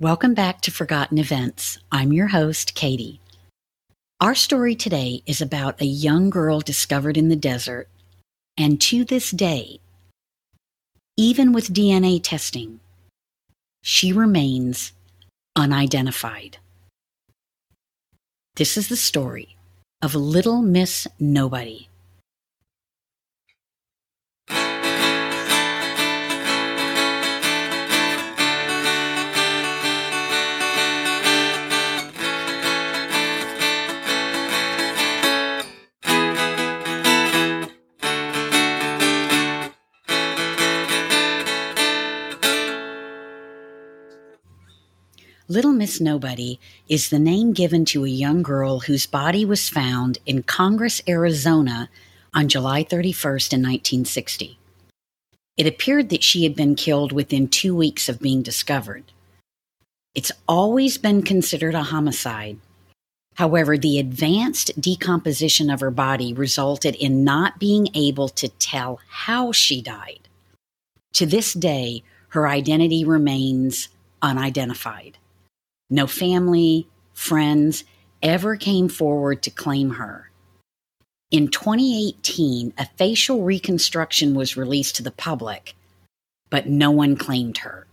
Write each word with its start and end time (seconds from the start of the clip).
Welcome 0.00 0.34
back 0.34 0.60
to 0.60 0.70
Forgotten 0.70 1.18
Events. 1.18 1.76
I'm 1.90 2.12
your 2.12 2.28
host, 2.28 2.76
Katie. 2.76 3.18
Our 4.20 4.36
story 4.36 4.76
today 4.76 5.24
is 5.26 5.40
about 5.40 5.80
a 5.80 5.86
young 5.86 6.30
girl 6.30 6.60
discovered 6.60 7.16
in 7.16 7.30
the 7.30 7.34
desert, 7.34 7.88
and 8.56 8.80
to 8.82 9.04
this 9.04 9.32
day, 9.32 9.80
even 11.16 11.52
with 11.52 11.74
DNA 11.74 12.20
testing, 12.22 12.78
she 13.82 14.12
remains 14.12 14.92
unidentified. 15.56 16.58
This 18.54 18.76
is 18.76 18.86
the 18.86 18.96
story 18.96 19.56
of 20.00 20.14
Little 20.14 20.62
Miss 20.62 21.08
Nobody. 21.18 21.88
Little 45.58 45.72
Miss 45.72 46.00
Nobody 46.00 46.60
is 46.88 47.08
the 47.08 47.18
name 47.18 47.52
given 47.52 47.84
to 47.86 48.04
a 48.04 48.08
young 48.08 48.44
girl 48.44 48.78
whose 48.78 49.06
body 49.06 49.44
was 49.44 49.68
found 49.68 50.18
in 50.24 50.44
Congress, 50.44 51.02
Arizona 51.08 51.90
on 52.32 52.46
July 52.46 52.84
31st 52.84 53.52
in 53.54 53.62
1960. 53.62 54.56
It 55.56 55.66
appeared 55.66 56.10
that 56.10 56.22
she 56.22 56.44
had 56.44 56.54
been 56.54 56.76
killed 56.76 57.10
within 57.10 57.48
two 57.48 57.74
weeks 57.74 58.08
of 58.08 58.20
being 58.20 58.40
discovered. 58.40 59.02
It's 60.14 60.30
always 60.46 60.96
been 60.96 61.22
considered 61.22 61.74
a 61.74 61.82
homicide. 61.82 62.58
However, 63.34 63.76
the 63.76 63.98
advanced 63.98 64.80
decomposition 64.80 65.70
of 65.70 65.80
her 65.80 65.90
body 65.90 66.32
resulted 66.32 66.94
in 66.94 67.24
not 67.24 67.58
being 67.58 67.88
able 67.94 68.28
to 68.28 68.48
tell 68.48 69.00
how 69.08 69.50
she 69.50 69.82
died. 69.82 70.28
To 71.14 71.26
this 71.26 71.52
day, 71.52 72.04
her 72.28 72.46
identity 72.46 73.04
remains 73.04 73.88
unidentified. 74.22 75.18
No 75.90 76.06
family, 76.06 76.86
friends 77.14 77.84
ever 78.22 78.56
came 78.56 78.88
forward 78.88 79.42
to 79.42 79.50
claim 79.50 79.90
her. 79.90 80.30
In 81.30 81.48
2018, 81.48 82.74
a 82.78 82.86
facial 82.96 83.42
reconstruction 83.42 84.34
was 84.34 84.56
released 84.56 84.96
to 84.96 85.02
the 85.02 85.10
public, 85.10 85.74
but 86.50 86.66
no 86.66 86.90
one 86.90 87.16
claimed 87.16 87.58
her. 87.58 87.86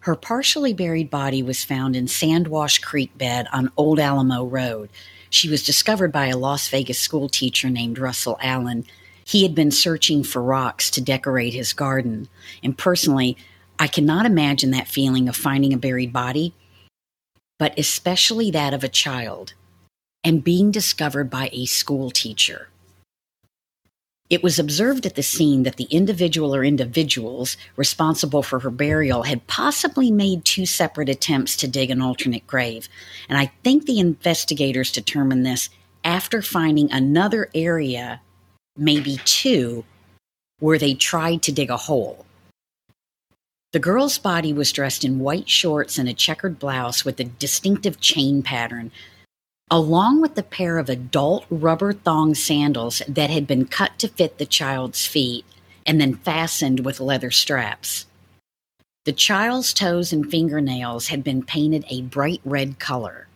Her 0.00 0.16
partially 0.16 0.72
buried 0.72 1.10
body 1.10 1.44
was 1.44 1.64
found 1.64 1.94
in 1.94 2.06
Sandwash 2.06 2.82
Creek 2.82 3.16
bed 3.16 3.46
on 3.52 3.70
Old 3.76 4.00
Alamo 4.00 4.44
Road. 4.44 4.90
She 5.30 5.48
was 5.48 5.62
discovered 5.62 6.10
by 6.10 6.26
a 6.26 6.36
Las 6.36 6.68
Vegas 6.68 6.98
school 6.98 7.28
teacher 7.28 7.70
named 7.70 7.98
Russell 7.98 8.36
Allen. 8.42 8.84
He 9.24 9.44
had 9.44 9.54
been 9.54 9.70
searching 9.70 10.24
for 10.24 10.42
rocks 10.42 10.90
to 10.90 11.00
decorate 11.00 11.54
his 11.54 11.72
garden. 11.72 12.28
And 12.64 12.76
personally, 12.76 13.36
I 13.78 13.86
cannot 13.86 14.26
imagine 14.26 14.70
that 14.70 14.88
feeling 14.88 15.28
of 15.28 15.36
finding 15.36 15.72
a 15.72 15.78
buried 15.78 16.12
body, 16.12 16.54
but 17.58 17.78
especially 17.78 18.50
that 18.50 18.74
of 18.74 18.84
a 18.84 18.88
child 18.88 19.54
and 20.24 20.44
being 20.44 20.70
discovered 20.70 21.30
by 21.30 21.50
a 21.52 21.66
school 21.66 22.10
teacher. 22.10 22.68
It 24.30 24.42
was 24.42 24.58
observed 24.58 25.04
at 25.04 25.14
the 25.14 25.22
scene 25.22 25.64
that 25.64 25.76
the 25.76 25.88
individual 25.90 26.54
or 26.54 26.64
individuals 26.64 27.58
responsible 27.76 28.42
for 28.42 28.60
her 28.60 28.70
burial 28.70 29.24
had 29.24 29.46
possibly 29.46 30.10
made 30.10 30.44
two 30.44 30.64
separate 30.64 31.10
attempts 31.10 31.54
to 31.58 31.68
dig 31.68 31.90
an 31.90 32.00
alternate 32.00 32.46
grave. 32.46 32.88
And 33.28 33.36
I 33.36 33.52
think 33.62 33.84
the 33.84 33.98
investigators 33.98 34.90
determined 34.90 35.44
this 35.44 35.68
after 36.02 36.40
finding 36.40 36.90
another 36.90 37.50
area, 37.54 38.22
maybe 38.74 39.18
two, 39.26 39.84
where 40.60 40.78
they 40.78 40.94
tried 40.94 41.42
to 41.42 41.52
dig 41.52 41.68
a 41.68 41.76
hole. 41.76 42.24
The 43.72 43.78
girl's 43.78 44.18
body 44.18 44.52
was 44.52 44.70
dressed 44.70 45.02
in 45.02 45.18
white 45.18 45.48
shorts 45.48 45.96
and 45.96 46.06
a 46.06 46.12
checkered 46.12 46.58
blouse 46.58 47.06
with 47.06 47.18
a 47.20 47.24
distinctive 47.24 48.00
chain 48.00 48.42
pattern, 48.42 48.92
along 49.70 50.20
with 50.20 50.36
a 50.36 50.42
pair 50.42 50.76
of 50.76 50.90
adult 50.90 51.46
rubber 51.48 51.94
thong 51.94 52.34
sandals 52.34 53.00
that 53.08 53.30
had 53.30 53.46
been 53.46 53.64
cut 53.64 53.98
to 54.00 54.08
fit 54.08 54.36
the 54.36 54.44
child's 54.44 55.06
feet 55.06 55.46
and 55.86 55.98
then 55.98 56.16
fastened 56.16 56.84
with 56.84 57.00
leather 57.00 57.30
straps. 57.30 58.04
The 59.06 59.12
child's 59.12 59.72
toes 59.72 60.12
and 60.12 60.30
fingernails 60.30 61.08
had 61.08 61.24
been 61.24 61.42
painted 61.42 61.86
a 61.88 62.02
bright 62.02 62.42
red 62.44 62.78
color. 62.78 63.26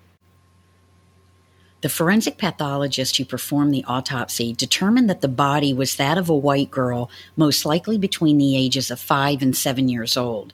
The 1.82 1.88
forensic 1.88 2.38
pathologist 2.38 3.16
who 3.16 3.24
performed 3.24 3.72
the 3.72 3.84
autopsy 3.84 4.52
determined 4.52 5.10
that 5.10 5.20
the 5.20 5.28
body 5.28 5.72
was 5.72 5.96
that 5.96 6.18
of 6.18 6.28
a 6.28 6.36
white 6.36 6.70
girl, 6.70 7.10
most 7.36 7.66
likely 7.66 7.98
between 7.98 8.38
the 8.38 8.56
ages 8.56 8.90
of 8.90 8.98
five 8.98 9.42
and 9.42 9.56
seven 9.56 9.88
years 9.88 10.16
old. 10.16 10.52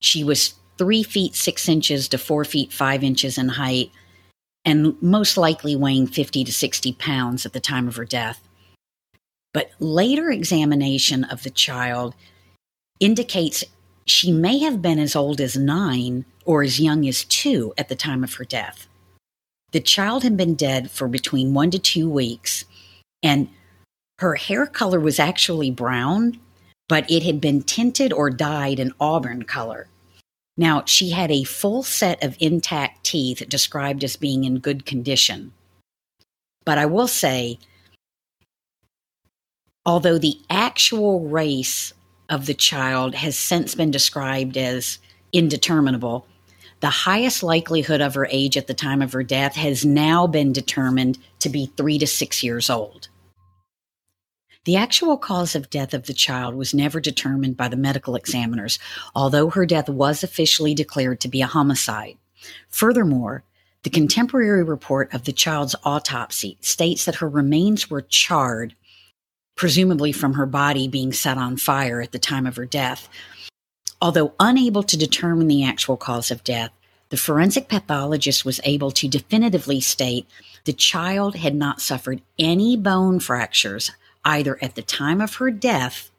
She 0.00 0.22
was 0.22 0.54
three 0.78 1.02
feet 1.02 1.34
six 1.34 1.68
inches 1.68 2.08
to 2.08 2.18
four 2.18 2.44
feet 2.44 2.72
five 2.72 3.02
inches 3.02 3.36
in 3.36 3.48
height, 3.50 3.90
and 4.64 5.00
most 5.02 5.36
likely 5.36 5.74
weighing 5.74 6.06
50 6.06 6.44
to 6.44 6.52
60 6.52 6.92
pounds 6.94 7.44
at 7.44 7.52
the 7.52 7.60
time 7.60 7.88
of 7.88 7.96
her 7.96 8.04
death. 8.04 8.40
But 9.52 9.70
later 9.80 10.30
examination 10.30 11.24
of 11.24 11.42
the 11.42 11.50
child 11.50 12.14
indicates 13.00 13.64
she 14.06 14.32
may 14.32 14.58
have 14.58 14.80
been 14.80 14.98
as 14.98 15.16
old 15.16 15.40
as 15.40 15.56
nine 15.56 16.24
or 16.44 16.62
as 16.62 16.80
young 16.80 17.06
as 17.06 17.24
two 17.24 17.74
at 17.76 17.88
the 17.88 17.96
time 17.96 18.24
of 18.24 18.34
her 18.34 18.44
death. 18.44 18.87
The 19.72 19.80
child 19.80 20.22
had 20.22 20.36
been 20.36 20.54
dead 20.54 20.90
for 20.90 21.08
between 21.08 21.54
one 21.54 21.70
to 21.72 21.78
two 21.78 22.08
weeks, 22.08 22.64
and 23.22 23.48
her 24.18 24.34
hair 24.34 24.66
color 24.66 24.98
was 24.98 25.18
actually 25.18 25.70
brown, 25.70 26.40
but 26.88 27.10
it 27.10 27.22
had 27.22 27.40
been 27.40 27.62
tinted 27.62 28.12
or 28.12 28.30
dyed 28.30 28.80
an 28.80 28.92
auburn 28.98 29.42
color. 29.42 29.88
Now, 30.56 30.84
she 30.86 31.10
had 31.10 31.30
a 31.30 31.44
full 31.44 31.82
set 31.82 32.22
of 32.24 32.36
intact 32.40 33.04
teeth 33.04 33.42
described 33.48 34.02
as 34.02 34.16
being 34.16 34.44
in 34.44 34.58
good 34.58 34.86
condition. 34.86 35.52
But 36.64 36.78
I 36.78 36.86
will 36.86 37.06
say, 37.06 37.58
although 39.86 40.18
the 40.18 40.40
actual 40.50 41.28
race 41.28 41.92
of 42.28 42.46
the 42.46 42.54
child 42.54 43.14
has 43.14 43.38
since 43.38 43.74
been 43.74 43.90
described 43.90 44.56
as 44.56 44.98
indeterminable, 45.32 46.26
the 46.80 46.90
highest 46.90 47.42
likelihood 47.42 48.00
of 48.00 48.14
her 48.14 48.26
age 48.30 48.56
at 48.56 48.66
the 48.66 48.74
time 48.74 49.02
of 49.02 49.12
her 49.12 49.22
death 49.22 49.54
has 49.56 49.84
now 49.84 50.26
been 50.26 50.52
determined 50.52 51.18
to 51.40 51.48
be 51.48 51.66
three 51.76 51.98
to 51.98 52.06
six 52.06 52.42
years 52.42 52.70
old. 52.70 53.08
The 54.64 54.76
actual 54.76 55.16
cause 55.16 55.54
of 55.54 55.70
death 55.70 55.94
of 55.94 56.06
the 56.06 56.12
child 56.12 56.54
was 56.54 56.74
never 56.74 57.00
determined 57.00 57.56
by 57.56 57.68
the 57.68 57.76
medical 57.76 58.14
examiners, 58.14 58.78
although 59.14 59.50
her 59.50 59.64
death 59.64 59.88
was 59.88 60.22
officially 60.22 60.74
declared 60.74 61.20
to 61.20 61.28
be 61.28 61.40
a 61.40 61.46
homicide. 61.46 62.18
Furthermore, 62.68 63.44
the 63.82 63.90
contemporary 63.90 64.62
report 64.62 65.12
of 65.14 65.24
the 65.24 65.32
child's 65.32 65.74
autopsy 65.84 66.58
states 66.60 67.04
that 67.06 67.16
her 67.16 67.28
remains 67.28 67.88
were 67.88 68.02
charred, 68.02 68.74
presumably 69.56 70.12
from 70.12 70.34
her 70.34 70.46
body 70.46 70.86
being 70.86 71.12
set 71.12 71.38
on 71.38 71.56
fire 71.56 72.02
at 72.02 72.12
the 72.12 72.18
time 72.18 72.46
of 72.46 72.56
her 72.56 72.66
death, 72.66 73.08
Although 74.00 74.34
unable 74.38 74.82
to 74.84 74.96
determine 74.96 75.48
the 75.48 75.64
actual 75.64 75.96
cause 75.96 76.30
of 76.30 76.44
death, 76.44 76.70
the 77.10 77.16
forensic 77.16 77.68
pathologist 77.68 78.44
was 78.44 78.60
able 78.64 78.90
to 78.92 79.08
definitively 79.08 79.80
state 79.80 80.26
the 80.64 80.72
child 80.72 81.36
had 81.36 81.54
not 81.54 81.80
suffered 81.80 82.20
any 82.38 82.76
bone 82.76 83.18
fractures 83.18 83.90
either 84.24 84.58
at 84.62 84.74
the 84.74 84.82
time 84.82 85.20
of 85.20 85.36
her 85.36 85.50
death 85.50 86.10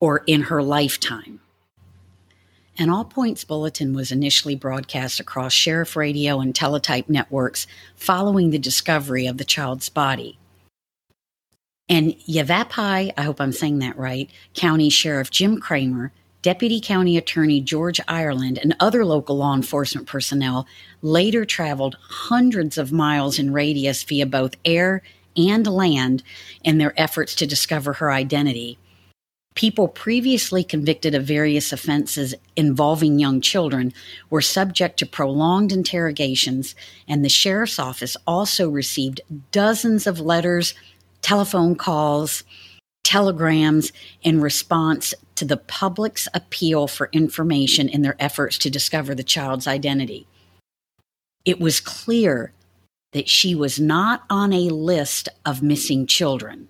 or 0.00 0.24
in 0.26 0.42
her 0.42 0.62
lifetime. 0.62 1.40
An 2.76 2.90
All 2.90 3.04
Points 3.04 3.44
bulletin 3.44 3.94
was 3.94 4.10
initially 4.10 4.56
broadcast 4.56 5.20
across 5.20 5.52
sheriff 5.52 5.94
radio 5.94 6.40
and 6.40 6.54
teletype 6.54 7.08
networks 7.08 7.68
following 7.94 8.50
the 8.50 8.58
discovery 8.58 9.26
of 9.26 9.38
the 9.38 9.44
child's 9.44 9.88
body. 9.88 10.38
And 11.88 12.16
Yavapai, 12.24 13.12
I 13.16 13.22
hope 13.22 13.40
I'm 13.40 13.52
saying 13.52 13.78
that 13.80 13.98
right, 13.98 14.28
County 14.54 14.88
Sheriff 14.88 15.30
Jim 15.30 15.60
Kramer 15.60 16.10
Deputy 16.44 16.78
County 16.78 17.16
Attorney 17.16 17.62
George 17.62 18.02
Ireland 18.06 18.58
and 18.58 18.76
other 18.78 19.02
local 19.06 19.38
law 19.38 19.54
enforcement 19.54 20.06
personnel 20.06 20.66
later 21.00 21.46
traveled 21.46 21.96
hundreds 22.02 22.76
of 22.76 22.92
miles 22.92 23.38
in 23.38 23.54
radius 23.54 24.02
via 24.02 24.26
both 24.26 24.54
air 24.62 25.00
and 25.38 25.66
land 25.66 26.22
in 26.62 26.76
their 26.76 26.92
efforts 27.00 27.34
to 27.36 27.46
discover 27.46 27.94
her 27.94 28.12
identity. 28.12 28.76
People 29.54 29.88
previously 29.88 30.62
convicted 30.62 31.14
of 31.14 31.24
various 31.24 31.72
offenses 31.72 32.34
involving 32.56 33.18
young 33.18 33.40
children 33.40 33.94
were 34.28 34.42
subject 34.42 34.98
to 34.98 35.06
prolonged 35.06 35.72
interrogations, 35.72 36.74
and 37.08 37.24
the 37.24 37.30
sheriff's 37.30 37.78
office 37.78 38.18
also 38.26 38.68
received 38.68 39.22
dozens 39.50 40.06
of 40.06 40.20
letters, 40.20 40.74
telephone 41.22 41.74
calls, 41.74 42.44
telegrams 43.02 43.92
in 44.22 44.42
response 44.42 45.14
to 45.36 45.44
the 45.44 45.56
public's 45.56 46.28
appeal 46.34 46.86
for 46.86 47.08
information 47.12 47.88
in 47.88 48.02
their 48.02 48.16
efforts 48.18 48.58
to 48.58 48.70
discover 48.70 49.14
the 49.14 49.22
child's 49.22 49.66
identity. 49.66 50.26
It 51.44 51.60
was 51.60 51.80
clear 51.80 52.52
that 53.12 53.28
she 53.28 53.54
was 53.54 53.78
not 53.78 54.24
on 54.28 54.52
a 54.52 54.70
list 54.70 55.28
of 55.44 55.62
missing 55.62 56.06
children. 56.06 56.68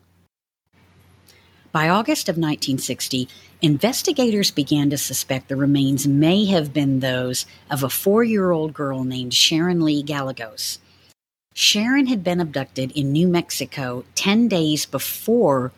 By 1.72 1.88
August 1.88 2.28
of 2.28 2.36
1960, 2.36 3.28
investigators 3.60 4.52
began 4.52 4.90
to 4.90 4.98
suspect 4.98 5.48
the 5.48 5.56
remains 5.56 6.06
may 6.06 6.44
have 6.44 6.72
been 6.72 7.00
those 7.00 7.46
of 7.68 7.82
a 7.82 7.90
four 7.90 8.22
year 8.22 8.52
old 8.52 8.72
girl 8.72 9.02
named 9.02 9.34
Sharon 9.34 9.80
Lee 9.80 10.02
Gallegos. 10.02 10.78
Sharon 11.54 12.06
had 12.06 12.22
been 12.22 12.40
abducted 12.40 12.92
in 12.92 13.10
New 13.10 13.26
Mexico 13.26 14.04
10 14.14 14.48
days 14.48 14.86
before 14.86 15.72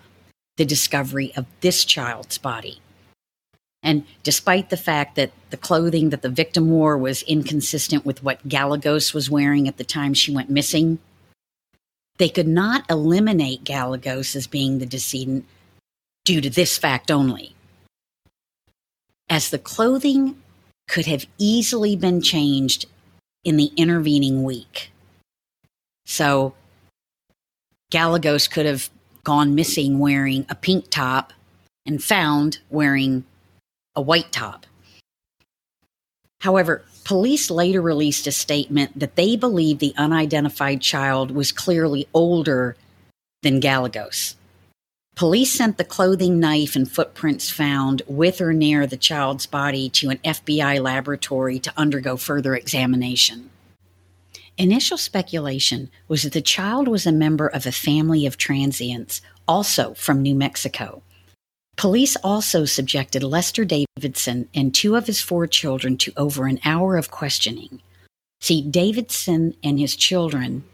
the 0.57 0.65
discovery 0.65 1.33
of 1.37 1.47
this 1.61 1.85
child's 1.85 2.39
body. 2.39 2.81
And 3.83 4.05
despite 4.23 4.71
the 4.71 4.77
fact 4.77 5.15
that 5.17 5.31
the 5.51 5.57
clothing 5.57 6.11
that 6.11 6.23
the 6.23 6.29
victim 6.29 6.71
wore 6.71 6.99
was 6.99 7.23
inconsistent 7.23 8.05
with 8.05 8.23
what 8.23 8.49
Gallegos 8.49 9.15
was 9.15 9.31
wearing 9.31 9.69
at 9.69 9.77
the 9.77 9.85
time 9.85 10.13
she 10.13 10.35
went 10.35 10.51
missing, 10.51 10.99
they 12.19 12.29
could 12.29 12.49
not 12.49 12.85
eliminate 12.91 13.65
Gallegos 13.65 14.35
as 14.35 14.47
being 14.47 14.79
the 14.79 14.87
decedent 14.87 15.45
due 16.25 16.41
to 16.41 16.51
this 16.51 16.79
fact 16.79 17.11
only. 17.11 17.55
As 19.29 19.51
the 19.51 19.59
clothing 19.59 20.37
could 20.89 21.07
have 21.07 21.27
easily 21.39 21.95
been 21.97 22.21
changed 22.21 22.87
in 23.45 23.57
the 23.57 23.73
intervening 23.77 24.43
week. 24.43 24.91
So 26.07 26.55
Gallegos 27.91 28.49
could 28.49 28.67
have 28.67 28.91
gone 29.27 29.57
missing 29.57 29.99
wearing 29.99 30.47
a 30.49 30.55
pink 30.55 30.89
top 30.89 31.33
and 31.85 32.01
found 32.01 32.61
wearing 32.71 33.25
a 33.97 34.01
white 34.01 34.31
top. 34.31 34.67
However, 36.43 36.85
police 37.03 37.51
later 37.51 37.83
released 37.83 38.29
a 38.29 38.33
statement 38.33 38.97
that 38.97 39.17
they 39.17 39.35
believe 39.35 39.81
the 39.81 39.95
unidentified 39.97 40.81
child 40.81 41.33
was 41.33 41.51
clearly 41.51 42.07
older 42.15 42.77
than 43.43 43.59
Gallegos. 43.59 44.37
Police 45.17 45.53
sent 45.53 45.77
the 45.77 45.83
clothing, 45.85 46.39
knife, 46.39 46.77
and 46.77 46.89
footprints 46.89 47.51
found 47.51 48.03
with 48.07 48.41
or 48.41 48.53
near 48.53 48.87
the 48.87 48.97
child's 48.97 49.47
body 49.47 49.89
to 49.89 50.11
an 50.11 50.19
FBI 50.19 50.81
laboratory 50.81 51.59
to 51.59 51.73
undergo 51.77 52.17
further 52.17 52.55
examination. 52.55 53.51
Initial 54.59 54.97
speculation 54.97 55.91
was 56.09 56.23
that 56.23 56.33
the 56.33 56.41
child 56.41 56.89
was 56.89 57.05
a 57.05 57.13
member 57.13 57.47
of 57.47 57.67
a 57.67 57.73
family 57.73 58.25
of 58.25 58.39
transients, 58.39 59.21
also 59.47 59.93
from 59.95 60.23
New 60.23 60.35
Mexico. 60.35 61.03
Police 61.77 62.17
also 62.25 62.65
subjected 62.65 63.23
Lester 63.23 63.67
Davidson 63.67 64.49
and 64.55 64.75
two 64.75 64.97
of 64.97 65.07
his 65.07 65.21
four 65.21 65.47
children 65.47 65.99
to 65.99 66.13
over 66.17 66.47
an 66.47 66.59
hour 66.65 66.97
of 66.97 67.11
questioning. 67.11 67.83
See, 68.41 68.63
Davidson 68.63 69.55
and 69.63 69.79
his 69.79 69.95
children 69.95 70.65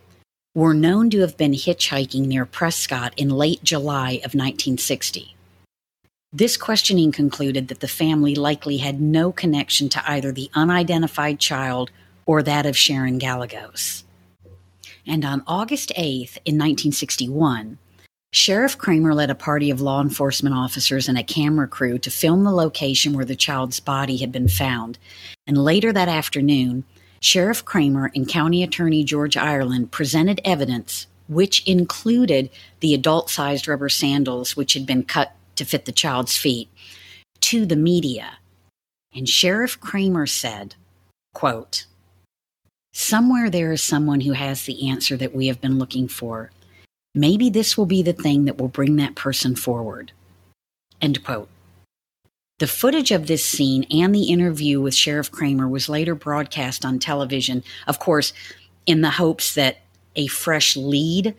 were 0.54 0.74
known 0.74 1.10
to 1.10 1.20
have 1.20 1.36
been 1.36 1.52
hitchhiking 1.52 2.26
near 2.26 2.46
Prescott 2.46 3.14
in 3.16 3.30
late 3.30 3.64
July 3.64 4.12
of 4.12 4.34
1960. 4.34 5.34
This 6.32 6.56
questioning 6.56 7.10
concluded 7.10 7.66
that 7.66 7.80
the 7.80 7.88
family 7.88 8.36
likely 8.36 8.76
had 8.76 9.00
no 9.00 9.32
connection 9.32 9.88
to 9.88 10.08
either 10.08 10.30
the 10.30 10.50
unidentified 10.54 11.40
child 11.40 11.90
or 12.26 12.42
that 12.42 12.66
of 12.66 12.76
Sharon 12.76 13.18
Gallegos. 13.18 14.04
And 15.06 15.24
on 15.24 15.42
August 15.46 15.90
8th, 15.96 16.38
in 16.44 16.56
1961, 16.56 17.78
Sheriff 18.34 18.78
Kramer 18.78 19.14
led 19.14 19.28
a 19.28 19.34
party 19.34 19.70
of 19.70 19.82
law 19.82 20.00
enforcement 20.00 20.54
officers 20.54 21.06
and 21.06 21.18
a 21.18 21.22
camera 21.22 21.68
crew 21.68 21.98
to 21.98 22.10
film 22.10 22.44
the 22.44 22.50
location 22.50 23.12
where 23.12 23.26
the 23.26 23.36
child's 23.36 23.78
body 23.78 24.16
had 24.16 24.32
been 24.32 24.48
found. 24.48 24.98
And 25.46 25.58
later 25.58 25.92
that 25.92 26.08
afternoon, 26.08 26.84
Sheriff 27.20 27.64
Kramer 27.64 28.10
and 28.14 28.26
County 28.26 28.62
Attorney 28.62 29.04
George 29.04 29.36
Ireland 29.36 29.90
presented 29.90 30.40
evidence, 30.44 31.06
which 31.28 31.62
included 31.68 32.48
the 32.80 32.94
adult 32.94 33.28
sized 33.28 33.68
rubber 33.68 33.90
sandals 33.90 34.56
which 34.56 34.72
had 34.72 34.86
been 34.86 35.04
cut 35.04 35.34
to 35.56 35.64
fit 35.64 35.84
the 35.84 35.92
child's 35.92 36.36
feet, 36.36 36.70
to 37.40 37.66
the 37.66 37.76
media. 37.76 38.38
And 39.14 39.28
Sheriff 39.28 39.78
Kramer 39.78 40.26
said, 40.26 40.74
quote, 41.34 41.84
Somewhere 42.92 43.48
there 43.48 43.72
is 43.72 43.82
someone 43.82 44.20
who 44.20 44.32
has 44.32 44.64
the 44.64 44.88
answer 44.88 45.16
that 45.16 45.34
we 45.34 45.46
have 45.46 45.60
been 45.60 45.78
looking 45.78 46.08
for. 46.08 46.50
Maybe 47.14 47.50
this 47.50 47.76
will 47.76 47.86
be 47.86 48.02
the 48.02 48.12
thing 48.12 48.44
that 48.44 48.58
will 48.58 48.68
bring 48.68 48.96
that 48.96 49.14
person 49.14 49.56
forward. 49.56 50.12
End 51.00 51.24
quote. 51.24 51.48
The 52.58 52.66
footage 52.66 53.10
of 53.10 53.26
this 53.26 53.44
scene 53.44 53.84
and 53.90 54.14
the 54.14 54.30
interview 54.30 54.80
with 54.80 54.94
Sheriff 54.94 55.32
Kramer 55.32 55.68
was 55.68 55.88
later 55.88 56.14
broadcast 56.14 56.84
on 56.84 56.98
television, 56.98 57.64
of 57.86 57.98
course, 57.98 58.32
in 58.86 59.00
the 59.00 59.10
hopes 59.10 59.54
that 59.54 59.78
a 60.14 60.26
fresh 60.28 60.76
lead 60.76 61.34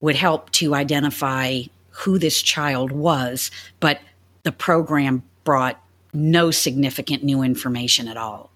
would 0.00 0.16
help 0.16 0.50
to 0.52 0.74
identify 0.74 1.62
who 1.90 2.18
this 2.18 2.40
child 2.40 2.92
was, 2.92 3.50
but 3.78 4.00
the 4.42 4.52
program 4.52 5.22
brought 5.44 5.82
no 6.14 6.50
significant 6.50 7.22
new 7.22 7.42
information 7.42 8.08
at 8.08 8.16
all. 8.16 8.51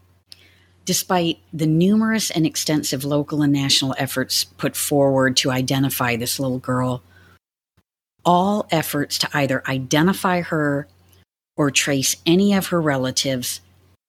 Despite 0.86 1.40
the 1.52 1.66
numerous 1.66 2.30
and 2.30 2.46
extensive 2.46 3.04
local 3.04 3.42
and 3.42 3.52
national 3.52 3.94
efforts 3.98 4.44
put 4.44 4.76
forward 4.76 5.36
to 5.38 5.50
identify 5.50 6.14
this 6.14 6.38
little 6.38 6.60
girl, 6.60 7.02
all 8.24 8.66
efforts 8.70 9.18
to 9.18 9.28
either 9.34 9.64
identify 9.68 10.42
her 10.42 10.86
or 11.56 11.70
trace 11.72 12.16
any 12.24 12.54
of 12.54 12.68
her 12.68 12.80
relatives 12.80 13.60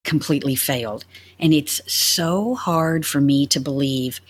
completely 0.04 0.56
failed. 0.56 1.04
And 1.40 1.52
it's 1.52 1.82
so 1.92 2.54
hard 2.54 3.08
for 3.08 3.20
me 3.20 3.48
to 3.48 3.60
believe 3.60 4.22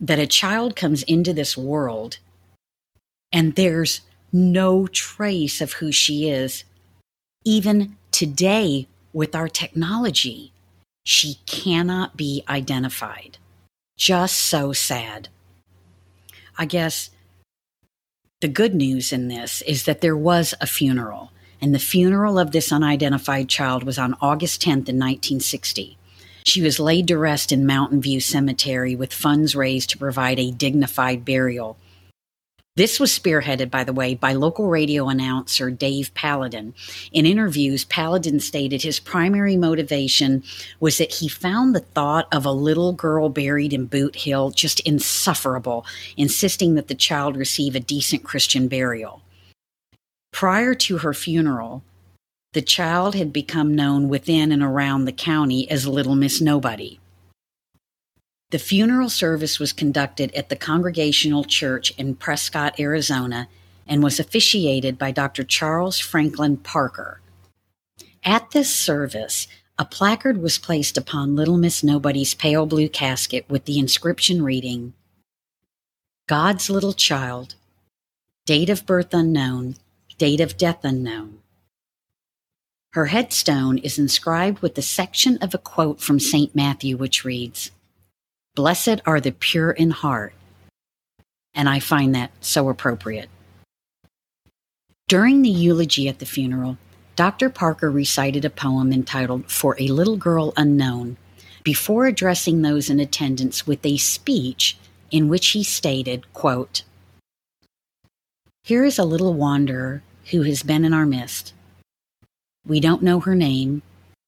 that 0.00 0.18
a 0.18 0.26
child 0.26 0.74
comes 0.74 1.02
into 1.02 1.34
this 1.34 1.56
world 1.56 2.18
and 3.30 3.54
there's 3.54 4.00
no 4.32 4.86
trace 4.86 5.60
of 5.60 5.74
who 5.74 5.92
she 5.92 6.30
is. 6.30 6.64
Even 7.44 7.96
today, 8.10 8.88
with 9.12 9.34
our 9.34 9.48
technology, 9.48 10.51
she 11.04 11.38
cannot 11.46 12.16
be 12.16 12.44
identified. 12.48 13.38
Just 13.96 14.38
so 14.38 14.72
sad. 14.72 15.28
I 16.58 16.64
guess 16.64 17.10
the 18.40 18.48
good 18.48 18.74
news 18.74 19.12
in 19.12 19.28
this 19.28 19.62
is 19.62 19.84
that 19.84 20.00
there 20.00 20.16
was 20.16 20.54
a 20.60 20.66
funeral 20.66 21.30
and 21.62 21.72
the 21.72 21.78
funeral 21.78 22.40
of 22.40 22.50
this 22.50 22.72
unidentified 22.72 23.48
child 23.48 23.84
was 23.84 23.96
on 23.96 24.16
August 24.20 24.60
10th 24.62 24.88
in 24.88 24.98
1960. 24.98 25.96
She 26.44 26.60
was 26.60 26.80
laid 26.80 27.06
to 27.06 27.16
rest 27.16 27.52
in 27.52 27.64
Mountain 27.64 28.00
View 28.00 28.20
Cemetery 28.20 28.96
with 28.96 29.14
funds 29.14 29.54
raised 29.54 29.90
to 29.90 29.98
provide 29.98 30.40
a 30.40 30.50
dignified 30.50 31.24
burial. 31.24 31.76
This 32.74 32.98
was 32.98 33.10
spearheaded, 33.10 33.70
by 33.70 33.84
the 33.84 33.92
way, 33.92 34.14
by 34.14 34.32
local 34.32 34.68
radio 34.68 35.10
announcer 35.10 35.70
Dave 35.70 36.14
Paladin. 36.14 36.72
In 37.12 37.26
interviews, 37.26 37.84
Paladin 37.84 38.40
stated 38.40 38.82
his 38.82 38.98
primary 38.98 39.58
motivation 39.58 40.42
was 40.80 40.96
that 40.96 41.12
he 41.12 41.28
found 41.28 41.74
the 41.74 41.80
thought 41.80 42.28
of 42.32 42.46
a 42.46 42.50
little 42.50 42.94
girl 42.94 43.28
buried 43.28 43.74
in 43.74 43.84
Boot 43.84 44.16
Hill 44.16 44.52
just 44.52 44.80
insufferable, 44.80 45.84
insisting 46.16 46.74
that 46.76 46.88
the 46.88 46.94
child 46.94 47.36
receive 47.36 47.76
a 47.76 47.80
decent 47.80 48.24
Christian 48.24 48.68
burial. 48.68 49.20
Prior 50.32 50.74
to 50.76 50.98
her 50.98 51.12
funeral, 51.12 51.84
the 52.54 52.62
child 52.62 53.14
had 53.14 53.34
become 53.34 53.76
known 53.76 54.08
within 54.08 54.50
and 54.50 54.62
around 54.62 55.04
the 55.04 55.12
county 55.12 55.70
as 55.70 55.86
Little 55.86 56.14
Miss 56.14 56.40
Nobody. 56.40 56.98
The 58.52 58.58
funeral 58.58 59.08
service 59.08 59.58
was 59.58 59.72
conducted 59.72 60.30
at 60.34 60.50
the 60.50 60.56
Congregational 60.56 61.42
Church 61.42 61.90
in 61.96 62.14
Prescott, 62.14 62.78
Arizona, 62.78 63.48
and 63.86 64.02
was 64.02 64.20
officiated 64.20 64.98
by 64.98 65.10
Dr. 65.10 65.42
Charles 65.42 65.98
Franklin 65.98 66.58
Parker. 66.58 67.22
At 68.22 68.50
this 68.50 68.68
service, 68.72 69.48
a 69.78 69.86
placard 69.86 70.42
was 70.42 70.58
placed 70.58 70.98
upon 70.98 71.34
Little 71.34 71.56
Miss 71.56 71.82
Nobody's 71.82 72.34
pale 72.34 72.66
blue 72.66 72.90
casket 72.90 73.46
with 73.48 73.64
the 73.64 73.78
inscription 73.78 74.42
reading 74.42 74.92
God's 76.28 76.68
little 76.68 76.92
child, 76.92 77.54
date 78.44 78.68
of 78.68 78.84
birth 78.84 79.14
unknown, 79.14 79.76
date 80.18 80.40
of 80.42 80.58
death 80.58 80.84
unknown. 80.84 81.38
Her 82.92 83.06
headstone 83.06 83.78
is 83.78 83.98
inscribed 83.98 84.60
with 84.60 84.76
a 84.76 84.82
section 84.82 85.38
of 85.38 85.54
a 85.54 85.58
quote 85.58 86.02
from 86.02 86.20
St. 86.20 86.54
Matthew, 86.54 86.98
which 86.98 87.24
reads, 87.24 87.70
Blessed 88.54 89.00
are 89.06 89.20
the 89.20 89.32
pure 89.32 89.70
in 89.70 89.90
heart. 89.90 90.34
And 91.54 91.68
I 91.68 91.80
find 91.80 92.14
that 92.14 92.32
so 92.40 92.68
appropriate. 92.68 93.28
During 95.08 95.42
the 95.42 95.50
eulogy 95.50 96.08
at 96.08 96.18
the 96.18 96.26
funeral, 96.26 96.78
Dr. 97.16 97.50
Parker 97.50 97.90
recited 97.90 98.44
a 98.44 98.50
poem 98.50 98.92
entitled 98.92 99.50
For 99.50 99.76
a 99.78 99.88
Little 99.88 100.16
Girl 100.16 100.52
Unknown 100.56 101.16
before 101.62 102.06
addressing 102.06 102.62
those 102.62 102.90
in 102.90 102.98
attendance 102.98 103.66
with 103.66 103.84
a 103.84 103.96
speech 103.96 104.76
in 105.10 105.28
which 105.28 105.48
he 105.48 105.62
stated, 105.62 106.32
quote, 106.32 106.82
here 108.64 108.84
is 108.84 108.96
a 108.96 109.04
little 109.04 109.34
wanderer 109.34 110.04
who 110.30 110.42
has 110.42 110.62
been 110.62 110.84
in 110.84 110.94
our 110.94 111.06
midst, 111.06 111.52
We 112.64 112.78
don't 112.78 113.02
know 113.02 113.18
her 113.18 113.34
name. 113.34 113.82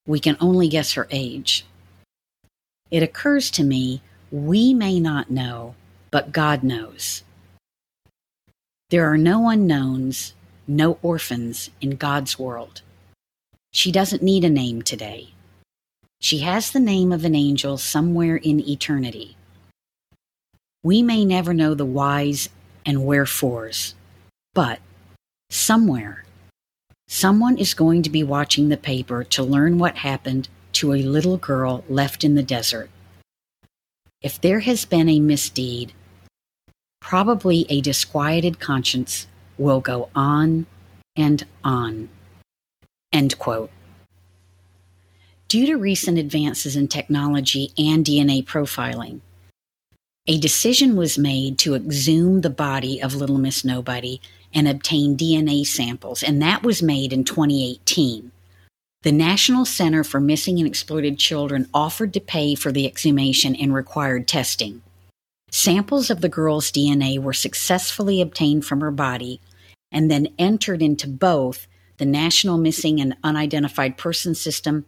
We 0.08 0.18
can 0.18 0.36
only 0.40 0.66
guess 0.66 0.94
her 0.94 1.06
age. 1.12 1.64
It 2.90 3.04
occurs 3.04 3.48
to 3.52 3.62
me 3.62 4.02
we 4.34 4.74
may 4.74 4.98
not 4.98 5.30
know, 5.30 5.76
but 6.10 6.32
God 6.32 6.64
knows. 6.64 7.22
There 8.90 9.08
are 9.08 9.16
no 9.16 9.48
unknowns, 9.48 10.34
no 10.66 10.98
orphans 11.02 11.70
in 11.80 11.90
God's 11.90 12.36
world. 12.36 12.82
She 13.70 13.92
doesn't 13.92 14.24
need 14.24 14.42
a 14.42 14.50
name 14.50 14.82
today. 14.82 15.28
She 16.20 16.40
has 16.40 16.72
the 16.72 16.80
name 16.80 17.12
of 17.12 17.24
an 17.24 17.36
angel 17.36 17.78
somewhere 17.78 18.34
in 18.34 18.58
eternity. 18.68 19.36
We 20.82 21.00
may 21.00 21.24
never 21.24 21.54
know 21.54 21.74
the 21.74 21.86
whys 21.86 22.48
and 22.84 23.04
wherefores, 23.04 23.94
but 24.52 24.80
somewhere, 25.48 26.24
someone 27.06 27.56
is 27.56 27.72
going 27.72 28.02
to 28.02 28.10
be 28.10 28.24
watching 28.24 28.68
the 28.68 28.76
paper 28.76 29.22
to 29.22 29.44
learn 29.44 29.78
what 29.78 29.98
happened 29.98 30.48
to 30.72 30.92
a 30.92 31.02
little 31.02 31.36
girl 31.36 31.84
left 31.88 32.24
in 32.24 32.34
the 32.34 32.42
desert. 32.42 32.90
If 34.24 34.40
there 34.40 34.60
has 34.60 34.86
been 34.86 35.10
a 35.10 35.20
misdeed, 35.20 35.92
probably 36.98 37.66
a 37.68 37.82
disquieted 37.82 38.58
conscience 38.58 39.26
will 39.58 39.82
go 39.82 40.08
on 40.14 40.64
and 41.14 41.44
on. 41.62 42.08
End 43.12 43.38
quote. 43.38 43.70
Due 45.46 45.66
to 45.66 45.76
recent 45.76 46.16
advances 46.16 46.74
in 46.74 46.88
technology 46.88 47.72
and 47.76 48.02
DNA 48.02 48.42
profiling, 48.42 49.20
a 50.26 50.38
decision 50.38 50.96
was 50.96 51.18
made 51.18 51.58
to 51.58 51.74
exhume 51.74 52.40
the 52.40 52.48
body 52.48 53.02
of 53.02 53.14
Little 53.14 53.36
Miss 53.36 53.62
Nobody 53.62 54.22
and 54.54 54.66
obtain 54.66 55.18
DNA 55.18 55.66
samples, 55.66 56.22
and 56.22 56.40
that 56.40 56.62
was 56.62 56.82
made 56.82 57.12
in 57.12 57.24
2018. 57.24 58.32
The 59.04 59.12
National 59.12 59.66
Center 59.66 60.02
for 60.02 60.18
Missing 60.18 60.58
and 60.58 60.66
Exploited 60.66 61.18
Children 61.18 61.68
offered 61.74 62.14
to 62.14 62.20
pay 62.20 62.54
for 62.54 62.72
the 62.72 62.86
exhumation 62.86 63.54
and 63.54 63.74
required 63.74 64.26
testing. 64.26 64.80
Samples 65.50 66.08
of 66.08 66.22
the 66.22 66.30
girl's 66.30 66.72
DNA 66.72 67.18
were 67.18 67.34
successfully 67.34 68.22
obtained 68.22 68.64
from 68.64 68.80
her 68.80 68.90
body 68.90 69.42
and 69.92 70.10
then 70.10 70.28
entered 70.38 70.80
into 70.80 71.06
both 71.06 71.66
the 71.98 72.06
National 72.06 72.56
Missing 72.56 72.98
and 72.98 73.14
Unidentified 73.22 73.98
Person 73.98 74.34
System 74.34 74.86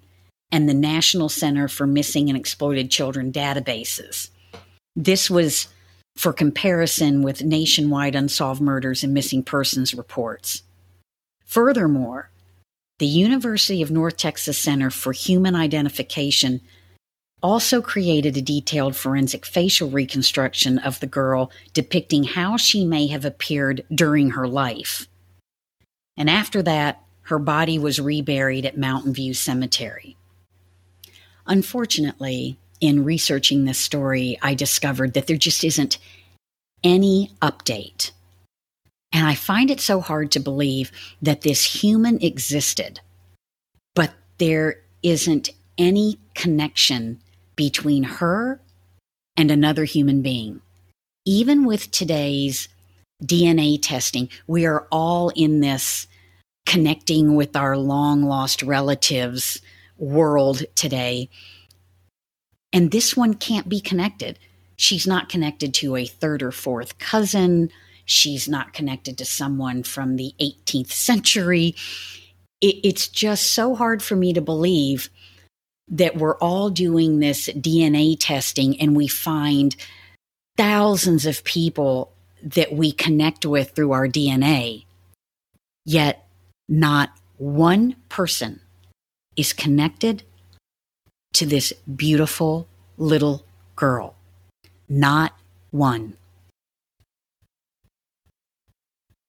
and 0.51 0.67
the 0.67 0.73
National 0.73 1.29
Center 1.29 1.69
for 1.69 1.87
Missing 1.87 2.31
and 2.31 2.39
Exploited 2.39 2.91
Children 2.91 3.31
databases. 3.31 4.31
This 4.97 5.29
was 5.29 5.69
for 6.17 6.33
comparison 6.33 7.21
with 7.21 7.45
nationwide 7.45 8.15
unsolved 8.15 8.63
murders 8.63 9.05
and 9.05 9.13
missing 9.13 9.43
persons 9.43 9.93
reports. 9.93 10.63
Furthermore, 11.45 12.31
the 12.99 13.07
University 13.07 13.83
of 13.83 13.91
North 13.91 14.17
Texas 14.17 14.59
Center 14.59 14.91
for 14.91 15.13
Human 15.13 15.55
Identification 15.55 16.61
also 17.43 17.83
created 17.83 18.37
a 18.37 18.43
detailed 18.43 18.97
forensic 18.97 19.45
facial 19.45 19.91
reconstruction 19.91 20.79
of 20.79 20.99
the 21.01 21.07
girl 21.07 21.51
depicting 21.75 22.25
how 22.25 22.57
she 22.57 22.85
may 22.85 23.07
have 23.09 23.25
appeared 23.25 23.85
during 23.95 24.31
her 24.31 24.49
life. 24.49 25.07
And 26.17 26.31
after 26.31 26.63
that, 26.63 27.03
her 27.23 27.39
body 27.39 27.79
was 27.79 28.01
reburied 28.01 28.65
at 28.65 28.79
Mountain 28.79 29.13
View 29.13 29.35
Cemetery. 29.35 30.17
Unfortunately, 31.47 32.59
in 32.81 33.05
researching 33.05 33.65
this 33.65 33.79
story, 33.79 34.39
I 34.41 34.55
discovered 34.55 35.15
that 35.15 35.27
there 35.27 35.37
just 35.37 35.63
isn't 35.63 35.99
any 36.83 37.33
update. 37.43 38.13
And 39.17 39.27
I 39.27 39.35
find 39.35 39.71
it 39.71 39.81
so 39.81 40.03
hard 40.03 40.31
to 40.33 40.41
believe 40.41 40.93
that 41.23 41.41
this 41.41 41.65
human 41.83 42.23
existed, 42.23 43.01
but 43.95 44.13
there 44.37 44.83
isn't 45.03 45.49
any 45.79 46.19
connection 46.35 47.23
between 47.57 48.03
her 48.03 48.61
and 49.35 49.51
another 49.51 49.85
human 49.85 50.21
being. 50.21 50.61
Even 51.25 51.65
with 51.65 51.91
today's 51.91 52.69
DNA 53.25 53.79
testing, 53.81 54.29
we 54.47 54.67
are 54.67 54.87
all 54.93 55.31
in 55.31 55.61
this 55.61 56.07
connecting 56.67 57.37
with 57.37 57.57
our 57.57 57.79
long 57.79 58.23
lost 58.23 58.63
relatives 58.63 59.63
world 59.97 60.63
today 60.75 61.31
and 62.71 62.91
this 62.91 63.17
one 63.17 63.33
can't 63.33 63.71
be 63.71 63.81
connected. 63.81 64.39
She's 64.77 65.07
not 65.07 65.31
connected 65.31 65.73
to 65.75 65.97
a 65.97 66.05
third 66.05 66.43
or 66.43 66.53
fourth 66.53 66.99
cousin. 66.99 67.71
She's 68.07 68.49
not 68.49 68.73
connected 68.73 69.19
to 69.19 69.25
someone 69.25 69.83
from 69.83 70.17
the 70.17 70.35
18th 70.41 70.93
century. 70.93 71.75
It, 72.61 72.77
it's 72.83 73.09
just 73.09 73.53
so 73.53 73.75
hard 73.75 74.03
for 74.03 74.17
me 74.17 74.33
to 74.33 74.41
believe 74.41 75.11
that 75.89 76.17
we're 76.17 76.37
all 76.39 76.71
doing 76.71 77.19
this 77.19 77.49
DNA 77.49 78.17
testing 78.19 78.81
and 78.81 78.97
we 78.97 79.07
find 79.07 79.77
thousands 80.57 81.27
of 81.27 81.45
people 81.45 82.13
that 82.43 82.73
we 82.73 82.93
connect 82.93 83.45
with 83.45 83.71
through 83.71 83.93
our 83.93 84.09
DNA, 84.09 84.85
yet 85.85 86.27
not 86.69 87.11
one 87.39 87.97
person 88.09 88.61
is 89.37 89.53
connected 89.53 90.23
to 91.35 91.45
this 91.45 91.73
beautiful 91.95 92.67
little 92.97 93.45
girl. 93.75 94.15
Not 94.89 95.35
one. 95.71 96.17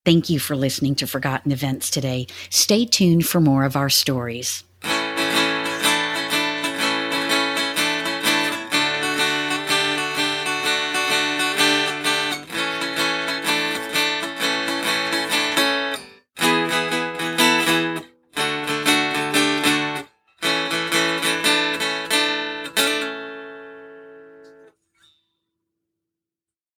Thank 0.08 0.30
you 0.30 0.40
for 0.40 0.56
listening 0.56 0.96
to 0.96 1.06
Forgotten 1.06 1.52
Events 1.52 1.90
today. 1.90 2.28
Stay 2.50 2.86
tuned 2.86 3.26
for 3.26 3.42
more 3.42 3.66
of 3.66 3.76
our 3.76 3.90
stories. 3.90 4.64